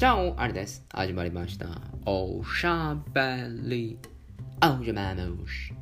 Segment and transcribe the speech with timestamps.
[0.00, 0.82] じゃあ、あれです。
[0.94, 1.66] 始まりました。
[2.06, 3.20] おしゃべ
[3.68, 3.98] り。
[4.62, 5.74] おじゃまむし。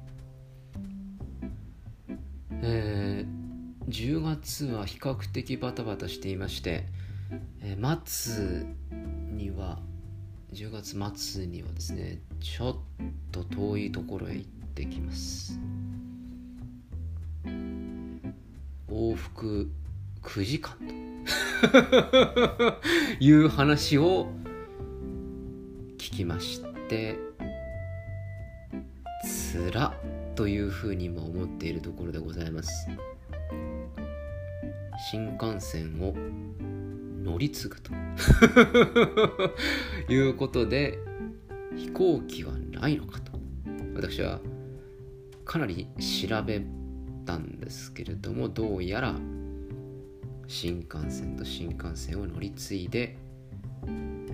[2.51, 6.87] えー、10月は比較的バタバタしていまして、
[7.63, 8.67] えー末
[9.37, 9.79] には、
[10.53, 12.77] 10月末にはですね、ちょっ
[13.31, 15.61] と遠いところへ行ってきます。
[18.91, 19.71] 往復
[20.25, 21.48] 9時間と。
[23.21, 24.29] いう話を
[25.97, 27.19] 聞きまして
[29.25, 29.95] つら
[30.35, 32.89] というふうにも思っているところでございます。
[35.11, 36.15] 新幹線を
[37.25, 37.93] 乗り継ぐと。
[40.13, 40.99] いうことで
[41.77, 43.39] 飛行機はないのかと。
[43.95, 44.41] 私は
[45.45, 46.63] かなり調べ
[47.25, 49.15] たんですけれどもどうやら
[50.49, 53.19] 新幹線と新幹線を乗り継いで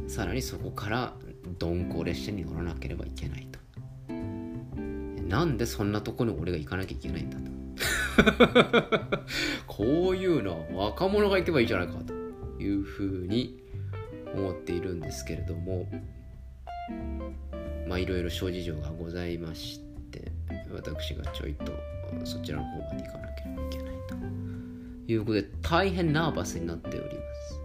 [0.07, 1.13] さらにそこから
[1.61, 3.59] 鈍行列車に乗らなければいけないと。
[5.29, 7.55] なんでそんなとこに俺が行かなきゃいけないんだと。
[9.67, 12.15] こういうのは若者が行けばいいじゃないかと
[12.63, 13.61] いうふうに
[14.35, 15.89] 思っているんですけれども
[17.89, 19.81] まあいろいろ諸事情がございまし
[20.13, 20.31] て
[20.73, 21.73] 私がちょいと
[22.25, 24.44] そちらの方まで行かなければいけないと。
[25.07, 27.61] いうことで大変ナーバスになっております。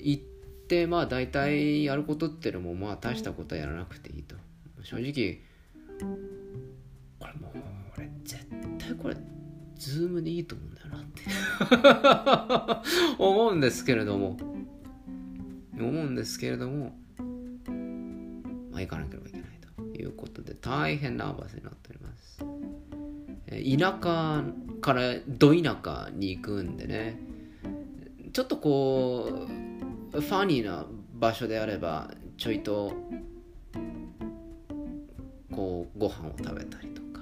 [0.00, 0.22] 行っ
[0.68, 4.36] てまあ大体やることってのもまあ大したことはやらなくていいと。
[4.82, 5.40] 正直
[7.18, 7.58] これもう
[7.96, 8.46] 俺絶
[8.78, 9.16] 対これ
[9.76, 11.04] ズームでいいと思うんだよなっ
[12.74, 14.36] て 思うんですけれども
[15.78, 16.96] 思うんですけれども
[18.70, 22.44] まあ行かなければいけないということで大変ナーバスになっております。
[23.50, 24.44] 田舎
[24.80, 27.18] からど田舎に行くんでね。
[28.32, 29.46] ちょっとこ
[30.12, 32.92] うファニーな場所であればちょいと
[35.50, 37.20] こうご飯を食べたりとか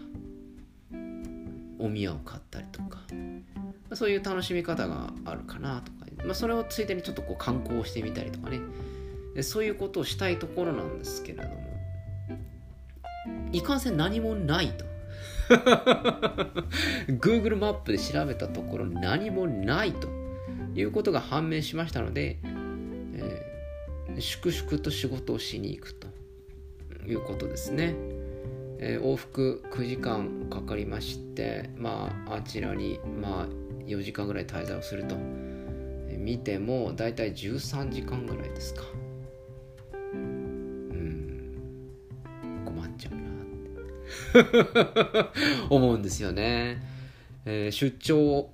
[1.78, 3.00] お宮を買ったりとか
[3.94, 8.60] そういう楽しみ方があるかなとか、まあ、それをついでにちょっとこう観光してみたりとかね。
[9.42, 11.66] そういうことをしたいところなんですけれども。
[13.52, 14.85] いかんせん何もないと。
[17.08, 20.08] Google マップで調べたところ何もないと
[20.74, 23.56] いうことが判明しましたので、えー
[24.18, 26.06] 粛々と仕事をしに行くと
[27.06, 27.94] いうことですね、
[28.78, 33.46] えー往復9時間かかりましてまああちらにまあ
[33.86, 35.16] 4時間ぐらい滞在をすると、
[36.18, 38.82] 見てもだいたい13時間ぐらいですか。
[45.70, 46.82] 思うんですよね、
[47.44, 48.50] えー出張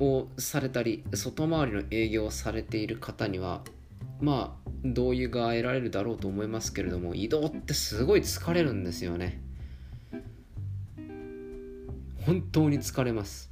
[0.00, 3.62] をされたり外回りの営業をされている方には
[4.20, 9.40] まあ同意が得られるだろうと思いますけれども移動ってすごい疲れるんですよね。
[12.22, 13.50] 本当に疲れます。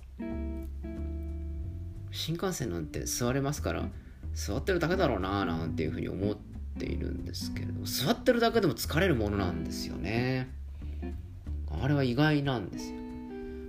[2.10, 3.88] 新幹線なんて座れますから
[4.34, 6.36] 座ってるだけだろうななんていうふうに思っ
[6.78, 10.62] ているんですけれども座ってるだけでも疲れるものなんですよね。
[11.82, 12.97] あれは意外なんですよ。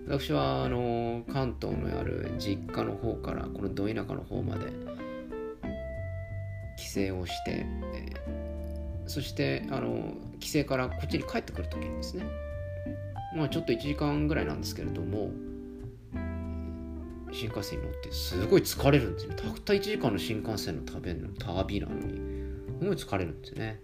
[0.08, 4.68] 私はあの関東のある実家の方からこのど田舎の方まで
[6.78, 7.66] 帰省をして、
[9.08, 12.26] そしてあの帰省からこっちに帰ってくる時にですね
[13.36, 15.32] まあちょっと1時間ぐらいなんですけれども
[17.32, 19.34] 新幹線に乗ってすごい疲れるんですよ。
[19.34, 22.14] たった1時間の新幹線の旅の旅なのに
[22.80, 23.80] すごい疲れるんですよね。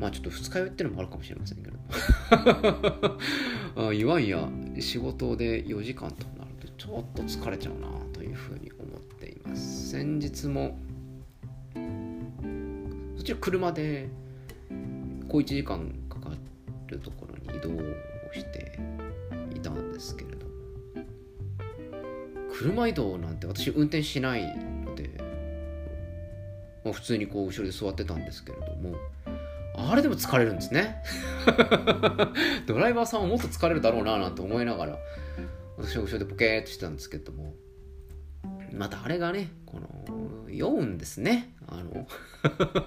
[0.00, 1.70] まあちょっと二日酔いってのもあるかもしれませんけ
[3.76, 4.48] あいわんや
[4.78, 9.90] 仕事で4時間となるとちょっと疲れちゃうなというふうに思っています。
[9.90, 10.78] 先日も
[13.16, 14.08] そちら車で
[15.28, 16.30] こう1時間かか
[16.88, 17.78] るところに移動を
[18.32, 18.78] して
[19.54, 20.46] いたんですけれど
[22.52, 24.44] 車移動なんて私運転しない
[24.84, 25.10] ので、
[26.84, 28.96] まあ、普通にこう後ろで座ってたんですけれども
[29.74, 31.02] あれでも疲れるんですね。
[32.66, 34.98] ドライバーさんはもっと疲れるだろうななんて思いながら
[35.78, 37.54] 私は後ろでポケーっとしてたんですけども。
[38.72, 41.54] またあれがねこの酔うんですね。
[41.66, 42.06] あの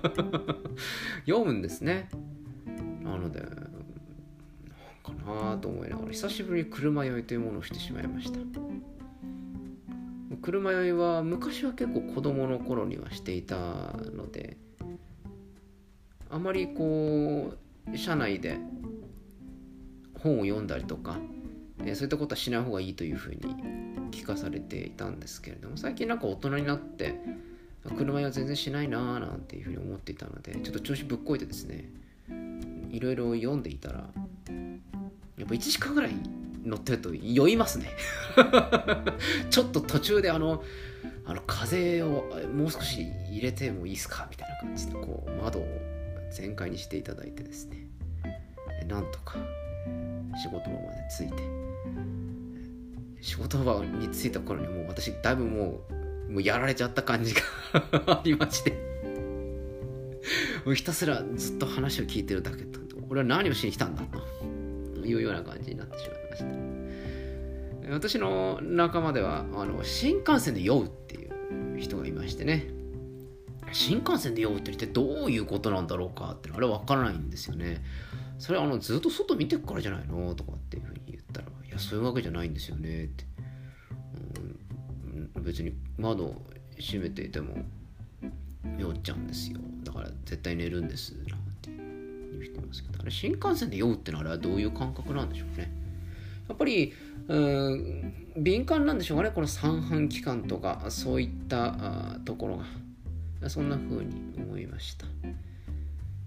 [1.25, 2.09] 酔うんですね。
[3.03, 3.51] なのでなん
[5.03, 8.39] かなと思いながら久しぶりに車酔いというものをしてしまいました。
[10.41, 13.57] 車酔いは昔は結構子供の頃にはしていた
[14.13, 14.57] ので
[16.29, 17.53] あまりこ
[17.91, 18.57] う車内で
[20.19, 21.17] 本を読んだりとか、
[21.79, 23.41] えーそういったことはしない方がいいというふうに
[24.11, 27.19] 聞かされていたんですけれども最近なんか大人になって
[27.97, 31.89] 車屋全然しないなーなんていうふうに思っていたのでちょっと調子ぶっこいてですね
[32.89, 33.95] いろいろ読んでいたら
[35.37, 36.11] やっぱ1時間ぐらい
[36.63, 37.89] 乗ってると酔いますね。
[39.51, 40.63] ちょっと途中であの
[41.25, 42.25] あの風を
[42.55, 44.27] もう少し入れてもいいですか？
[44.31, 45.67] みたいな感じでこう窓を
[46.35, 47.87] 全開にしていただいてですね。
[48.87, 49.37] なんとか
[50.41, 51.43] 仕事場まで着いて
[53.21, 55.79] 仕事場に着いた頃にもう私だいぶも
[56.27, 57.41] うもうやられちゃった感じが
[58.07, 58.85] ありまして。
[60.73, 62.79] ひたすらずっと話を聞いてるだけと。
[63.09, 64.55] 俺は何をしに来たんだと。
[65.07, 66.43] いうような感じになってしまいまし
[67.83, 67.93] た。
[67.93, 72.67] 私の仲間ではあの新幹線で酔うっていう人がいましてね。
[73.75, 77.83] 新幹線で酔うって一体どういうことなんだろうかってあれは分からないんですよね。
[78.39, 83.25] それあのずっと外見てくからじゃないのとかっていうふうに言ったらいやそういうわけじゃないんですよねって、
[85.35, 86.41] うん、別に窓
[86.77, 87.65] 閉めていても
[88.77, 89.59] 酔っちゃうんですよ。
[89.83, 95.69] だから絶対寝るんですなんて言う人いますけどあれ新幹線で酔うってのはあれはどういう感覚なんでしょうね。
[96.47, 96.93] やっぱり
[97.27, 102.84] うん敏感なんでしょうかねこの三半規管とかそういったあところが。
[103.49, 105.05] そんな風に思いました。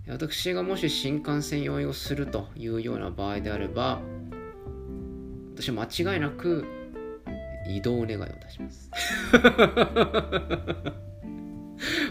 [0.09, 4.01] 私がもし新幹線酔いをするというような場合であれば
[5.55, 6.65] 私は間違いなく
[7.69, 8.91] 移動願いを出します。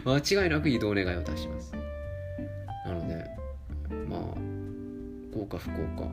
[0.06, 1.74] 間違いなく移動願いを出します。
[2.86, 3.26] なので
[4.08, 4.20] まあ
[5.34, 6.08] 幸か不幸か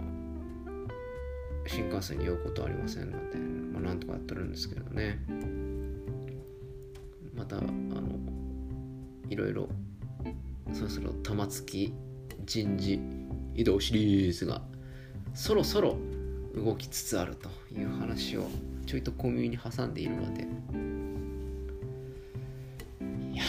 [1.66, 5.18] 新幹線に酔うことはありませんので、まあ、なんとかやってるんですけどね。
[7.34, 8.13] またあの
[9.28, 9.68] いろいろ
[10.72, 11.92] そろそろ玉突き
[12.44, 13.00] 人事
[13.54, 14.62] 移動シリーズが
[15.34, 15.96] そろそろ
[16.54, 18.46] 動きつつあるという話を
[18.86, 20.42] ちょいと小耳に挟んでいるので。
[23.32, 23.42] いや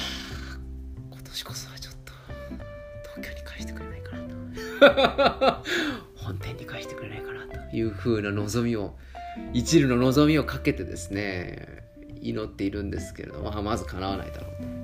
[1.12, 2.14] 今年こそはちょっと
[3.16, 5.64] 東京に返してくれないかなと。
[6.16, 8.98] 本店に返してくれないかなという風な望みを
[9.54, 11.84] 一縷の望みをかけてですね
[12.22, 14.75] 祈っているんですけれども、まあ、まず叶わないだろうと。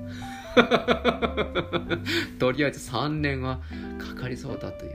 [2.38, 3.60] とりあえず3年は
[3.98, 4.92] かかりそうだという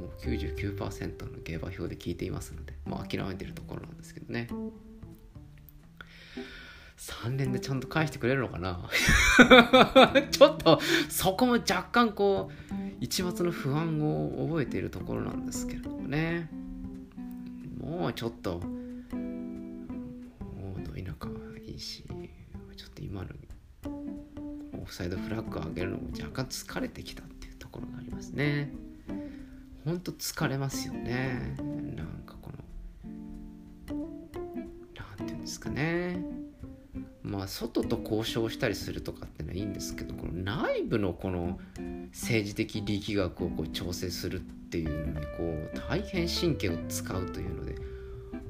[0.00, 4.48] もう99%の下馬評で聞いていますので、まあ、諦めてるところなんですけどね。
[6.96, 8.88] 3年でちゃんと返してくれるのかな？
[10.32, 16.50] ちょっとそこも若干こう一抹の不安を覚えているところなんですけれどもね。
[17.78, 18.66] もうちょっとも
[20.76, 21.34] うど田舎は
[21.64, 21.78] いい。
[21.78, 22.04] し
[22.76, 23.28] ちょっと今の
[24.86, 28.72] フサイドフラッグを上げるのも若干疲れてきたっていうところがありますね。
[29.84, 31.56] ほんと疲れますよね。
[31.94, 32.50] なんかこ
[33.90, 33.96] の、
[35.18, 36.24] なんていうんですかね。
[37.22, 41.58] まあ外と交渉したりするとかってのはいいんですけどこの内部のこの
[42.12, 47.74] 政治的力学をこう調整するっていうのにこう大変神経を使うというので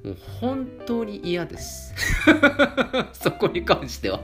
[0.04, 1.94] もう本当に嫌です
[3.14, 4.20] そこに関しては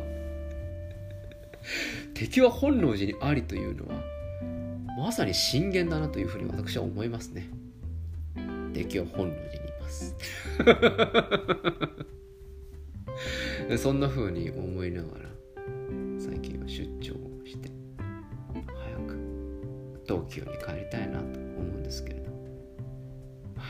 [2.23, 4.01] 敵は本能寺にありというのは
[4.97, 7.51] まさに震源だなというふうに私は思いますね。
[8.73, 10.15] 敵は本能寺にいます。
[13.83, 15.31] そんなふうに思いながら
[16.17, 17.69] 最近は出張をして
[18.67, 19.19] 早く
[20.07, 22.37] 東京に帰りたいなと思うんですけれど、は
[23.57, 23.65] あ、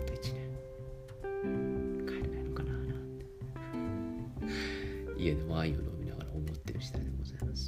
[0.00, 0.48] あと1年。
[2.06, 2.84] 帰れないのかななん
[3.18, 3.26] て。
[5.18, 5.89] 家でワインを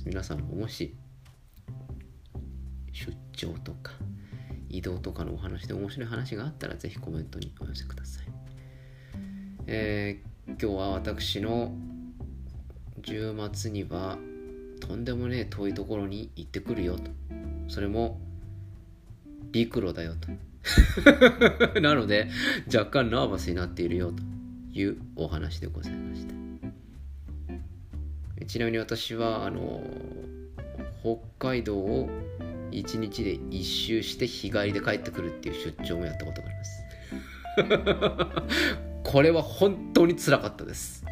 [0.05, 0.95] 皆さんももし
[2.93, 3.93] 出張とか
[4.69, 8.25] 移動とかのお話で面白い話があったらぜひコメントにお寄せください、
[9.67, 11.73] えー今日は私の
[13.03, 14.19] 10末には
[14.81, 17.11] とんでもねえ遠いところに行ってくるよと。
[17.69, 18.21] それも
[19.53, 20.29] 陸路だよと。
[21.81, 22.29] なので
[22.67, 24.23] 若干ナーバスになっているよと
[24.73, 26.42] いうお話でございました。
[28.45, 29.83] ちなみに私はあの
[31.03, 31.19] 北
[31.51, 32.09] 海道を
[32.71, 36.83] 1日で一周して日帰りで帰ってくるっていう出張もやったことがあります。
[39.05, 41.05] これは本当につらかったです。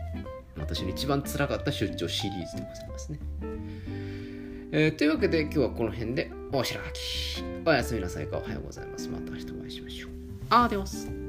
[0.58, 3.18] 私の一番つらかった出張シリーズでございますね、
[4.72, 7.42] えー、というわけで今日はこの辺でおしらき。
[7.64, 8.38] おやすみなさいか。
[8.38, 9.08] おはようございます。
[9.08, 10.10] また明日お会いしましょう。
[10.50, 11.19] アディオス